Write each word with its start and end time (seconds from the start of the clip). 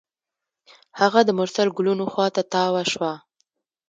هغه 0.99 1.19
د 1.23 1.29
مرسل 1.39 1.67
ګلونو 1.77 2.05
خوا 2.13 2.27
ته 2.35 2.41
تاوه 2.53 2.83
شوه. 2.91 3.13